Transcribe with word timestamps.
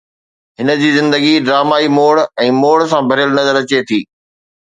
هن 0.57 0.67
جي 0.83 0.87
زندگي 0.99 1.33
ڊرامائي 1.49 1.91
موڙ 1.97 2.09
۽ 2.45 2.49
موڙ 2.61 2.77
سان 2.93 3.11
ڀريل 3.11 3.37
نظر 3.41 3.55
اچي 3.61 3.85
ٿي. 3.91 4.01